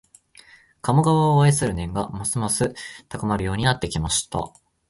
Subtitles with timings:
[0.81, 2.73] 鴨川を愛する念がますます
[3.07, 4.51] 高まるようになってきました